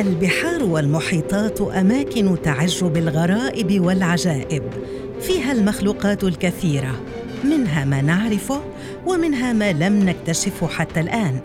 [0.00, 4.62] البحار والمحيطات أماكن تعج بالغرائب والعجائب
[5.20, 7.00] فيها المخلوقات الكثيرة
[7.44, 8.62] منها ما نعرفه
[9.06, 11.40] ومنها ما لم نكتشفه حتى الآن.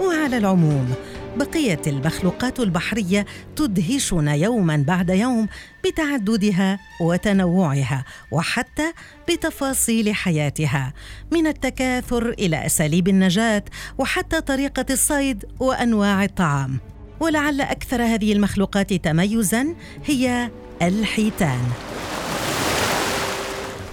[0.00, 0.94] وعلى العموم
[1.36, 5.48] بقية المخلوقات البحرية تدهشنا يوما بعد يوم
[5.84, 8.92] بتعددها وتنوعها وحتى
[9.28, 10.92] بتفاصيل حياتها
[11.32, 13.64] من التكاثر إلى أساليب النجاة
[13.98, 16.78] وحتى طريقة الصيد وأنواع الطعام.
[17.20, 19.74] ولعل أكثر هذه المخلوقات تميزا
[20.06, 20.50] هي
[20.82, 21.60] الحيتان.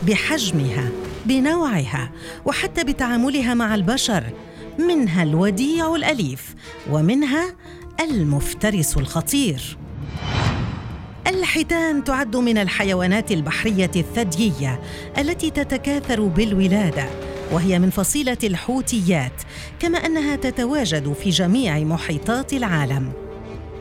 [0.08, 0.90] بحجمها
[1.26, 2.12] بنوعها
[2.46, 4.24] وحتى بتعاملها مع البشر
[4.80, 6.56] منها الوديع الأليف
[6.92, 7.56] ومنها
[8.02, 9.78] المفترس الخطير.
[11.28, 14.82] الحيتان تعد من الحيوانات البحرية الثديية
[15.18, 17.27] التي تتكاثر بالولادة.
[17.52, 19.42] وهي من فصيلة الحوتيات
[19.80, 23.12] كما أنها تتواجد في جميع محيطات العالم.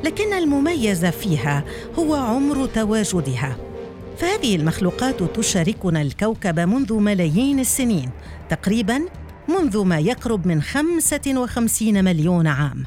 [0.05, 1.64] لكن المميز فيها
[1.98, 3.56] هو عمر تواجدها.
[4.19, 8.11] فهذه المخلوقات تشاركنا الكوكب منذ ملايين السنين
[8.50, 9.00] تقريبا
[9.48, 12.84] منذ ما يقرب من 55 مليون عام.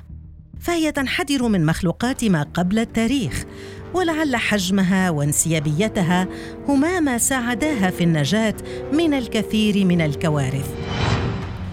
[0.59, 3.45] فهي تنحدر من مخلوقات ما قبل التاريخ
[3.93, 6.27] ولعل حجمها وانسيابيتها
[6.67, 8.55] هما ما ساعداها في النجاة
[8.93, 10.69] من الكثير من الكوارث.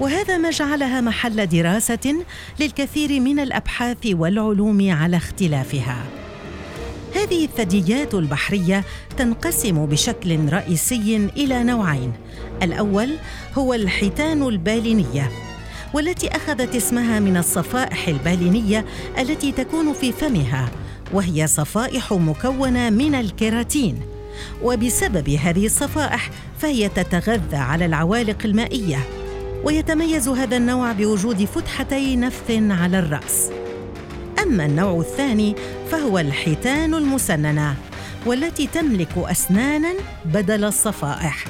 [0.01, 2.15] وهذا ما جعلها محل دراسة
[2.61, 6.05] للكثير من الأبحاث والعلوم على اختلافها.
[7.15, 8.85] هذه الثدييات البحرية
[9.17, 12.13] تنقسم بشكل رئيسي إلى نوعين.
[12.63, 13.11] الأول
[13.55, 15.31] هو الحيتان البالينية
[15.95, 18.85] والتي أخذت اسمها من الصفائح البالينية
[19.19, 20.71] التي تكون في فمها.
[21.13, 24.01] وهي صفائح مكونة من الكيراتين.
[24.63, 28.99] وبسبب هذه الصفائح فهي تتغذى على العوالق المائية
[29.65, 33.51] ويتميز هذا النوع بوجود فتحتي نفث على الرأس.
[34.43, 35.55] أما النوع الثاني
[35.91, 37.75] فهو الحيتان المسننة
[38.27, 39.95] والتي تملك اسنانا
[40.25, 41.45] بدل الصفائح.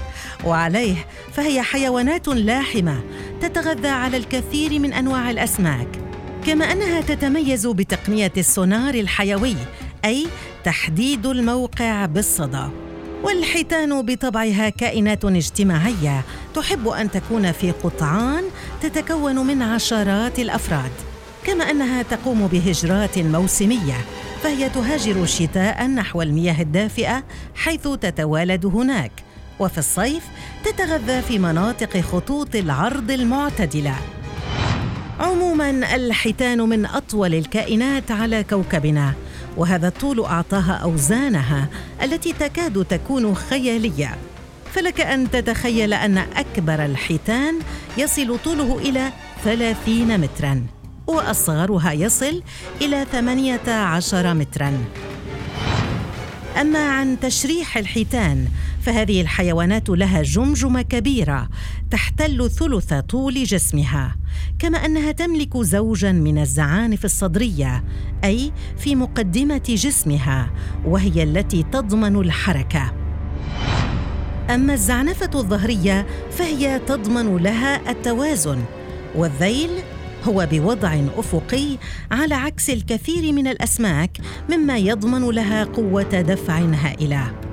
[0.45, 3.01] وعليه فهي حيوانات لاحمة
[3.41, 6.06] تتغذى على الكثير من أنواع الأسماك.
[6.47, 9.57] كما أنها تتميز بتقنية السونار الحيوي
[10.05, 10.27] أي
[10.65, 12.69] تحديد الموقع بالصدى.
[13.23, 16.23] والحيتان بطبعها كائنات اجتماعية
[16.55, 18.45] تحب أن تكون في قطعان
[18.83, 20.91] تتكون من عشرات الأفراد.
[21.45, 23.97] كما أنها تقوم بهجرات موسمية
[24.43, 27.25] فهي تهاجر شتاء نحو المياه الدافئة
[27.55, 29.13] حيث تتوالد هناك.
[29.59, 30.23] وفي الصيف
[30.65, 33.97] تتغذى في مناطق خطوط العرض المعتدلة.
[35.21, 39.15] عموما الحيتان من أطول الكائنات على كوكبنا
[39.57, 41.69] وهذا الطول أعطاها أوزانها
[42.03, 44.17] التي تكاد تكون خيالية.
[44.73, 47.59] فلك أن تتخيل أن أكبر الحيتان
[47.99, 49.13] يصل طوله إلى
[49.45, 50.67] ثلاثين مترا
[51.07, 52.43] وأصغرها يصل
[52.83, 54.85] إلى 18 متراً.
[56.61, 58.49] أما عن تشريح الحيتان
[58.83, 61.49] فهذه الحيوانات لها جمجمة كبيرة
[61.91, 64.17] تحتل ثلث طول جسمها.
[64.59, 67.85] كما أنها تملك زوجا من الزعانف الصدرية
[68.25, 70.51] أي في مقدمة جسمها
[70.85, 72.93] وهي التي تضمن الحركة.
[74.51, 78.63] أما الزعنفة الظهرية فهي تضمن لها التوازن
[79.15, 79.71] والذيل
[80.25, 81.79] هو بوضع أفقي
[82.11, 84.19] على عكس الكثير من الأسماك
[84.51, 87.46] مما يضمن لها قوة دفع هائلة.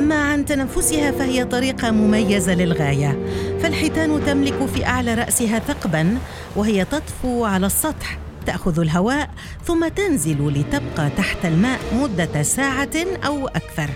[0.00, 3.18] أما عن تنفسها فهي طريقة مميزة للغاية.
[3.62, 6.18] فالحيتان تملك في أعلى رأسها ثقبا
[6.56, 9.30] وهي تطفو على السطح تأخذ الهواء
[9.64, 12.90] ثم تنزل لتبقى تحت الماء مدة ساعة
[13.26, 13.90] أو أكثر.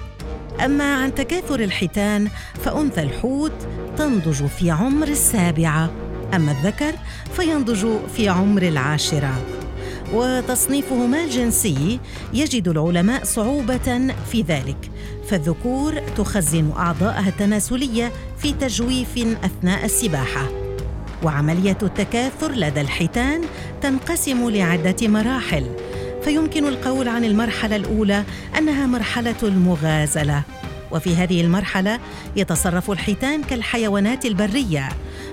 [0.64, 2.28] أما عن تكاثر الحيتان
[2.64, 5.90] فأنثى الحوت تنضج في عمر السابعة.
[6.34, 6.92] أما الذكر
[7.36, 7.86] فينضج
[8.16, 9.42] في عمر العاشرة.
[10.12, 12.00] وتصنيفهما الجنسي
[12.32, 14.90] يجد العلماء صعوبة في ذلك.
[15.28, 20.48] فالذكور تخزن أعضاءها التناسلية في تجويف أثناء السباحة.
[21.22, 23.42] وعملية التكاثر لدى الحيتان
[23.82, 25.66] تنقسم لعدة مراحل
[26.22, 28.24] فيمكن القول عن المرحلة الأولى
[28.58, 30.42] أنها مرحلة المغازلة.
[30.92, 32.00] وفي هذه المرحلة
[32.36, 34.88] يتصرف الحيتان كالحيوانات البرية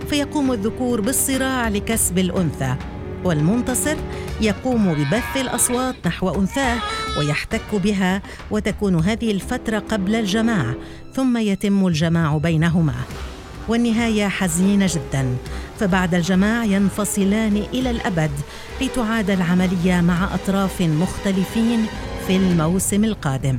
[0.10, 2.76] فيقوم الذكور بالصراع لكسب الأنثى.
[3.24, 3.96] والمنتصر
[4.42, 6.78] يقوم ببث الأصوات نحو أنثاه
[7.18, 8.22] ويحتك بها
[8.52, 10.74] وتكون هذه الفترة قبل الجماع
[11.14, 12.96] ثم يتم الجماع بينهما.
[13.68, 15.36] والنهاية حزينة جدا
[15.80, 18.32] فبعد الجماع ينفصلان إلى الأبد
[18.82, 21.86] لتعاد العملية مع أطراف مختلفين
[22.28, 23.58] في الموسم القادم.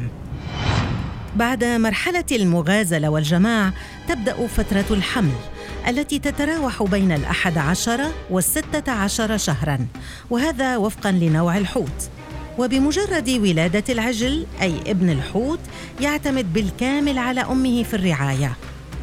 [1.36, 3.72] بعد مرحلة المغازلة والجماع
[4.08, 5.51] تبدأ فترة الحمل.
[5.88, 8.00] التي تتراوح بين الأحد عشر
[8.30, 9.86] والستة عشر شهرا
[10.30, 12.10] وهذا وفقا لنوع الحوت.
[12.58, 15.60] وبمجرد ولادة العجل أي ابن الحوت
[16.00, 18.52] يعتمد بالكامل على أمه في الرعاية.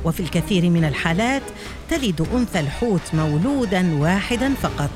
[0.06, 1.42] وفي الكثير من الحالات
[1.90, 4.92] تلد أنثى الحوت مولودا واحدا فقط.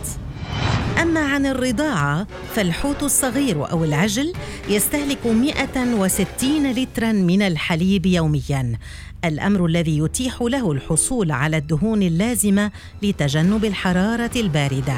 [1.02, 4.34] أما عن الرضاعة فالحوت الصغير أو العجل
[4.70, 8.78] يستهلك 160 لترا من الحليب يوميا.
[9.26, 12.72] الأمر الذي يتيح له الحصول على الدهون اللازمة
[13.02, 14.98] لتجنب الحرارة الباردة.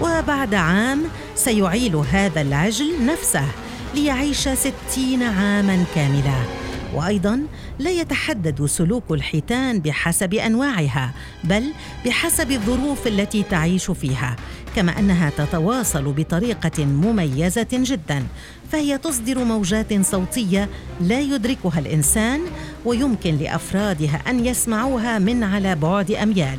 [0.00, 1.02] وبعد عام
[1.34, 3.46] سيعيل هذا العجل نفسه
[3.94, 6.61] ليعيش ستين عاما كاملا.
[6.94, 7.42] وأيضا
[7.78, 11.12] لا يتحدد سلوك الحيتان بحسب أنواعها
[11.44, 11.72] بل
[12.06, 14.36] بحسب الظروف التي تعيش فيها
[14.76, 18.26] كما أنها تتواصل بطريقة مميزة جدا
[18.72, 20.68] فهي تصدر موجات صوتية
[21.00, 22.40] لا يدركها الإنسان
[22.84, 26.58] ويمكن لأفرادها أن يسمعوها من على بعد أميال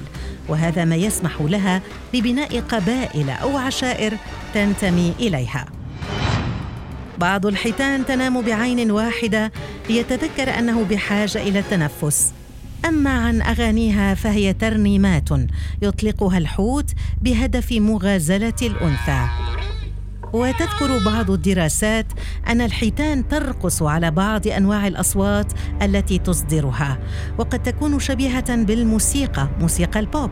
[0.50, 1.81] وهذا ما يسمح لها
[2.13, 4.18] ببناء قبائل أو عشائر
[4.53, 5.65] تنتمي إليها.
[7.18, 9.51] بعض الحيتان تنام بعين واحدة
[9.89, 12.33] ليتذكر أنه بحاجة إلى التنفس.
[12.85, 15.30] أما عن أغانيها فهي ترنيمات
[15.81, 16.91] يطلقها الحوت
[17.21, 19.27] بهدف مغازلة الأنثى.
[20.33, 22.06] وتذكر بعض الدراسات
[22.47, 27.00] أن الحيتان ترقص على بعض أنواع الأصوات التي تصدرها
[27.38, 30.31] وقد تكون شبيهة بالموسيقى موسيقى البوب.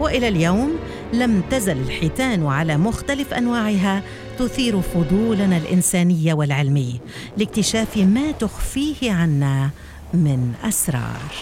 [0.00, 0.70] وإلى اليوم
[1.12, 4.02] لم تزل الحيتان على مختلف أنواعها
[4.38, 7.00] تثير فضولنا الانساني والعلمي
[7.36, 9.70] لاكتشاف ما تخفيه عنا
[10.14, 11.32] من أسرار.